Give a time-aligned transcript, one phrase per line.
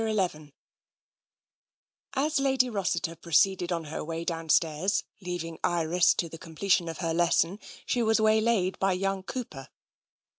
[0.01, 0.51] I XI
[2.15, 7.13] As Lady Rossiter proceeded on her way downstairs, leaving Iris to the completion of her
[7.13, 9.69] lesson, she was waylaid by young Cooper.